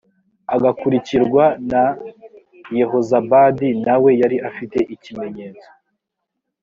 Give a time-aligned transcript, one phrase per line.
[0.55, 1.83] agakurikirwa na
[2.77, 5.69] yehozabadi na we yari afite ikimenyetso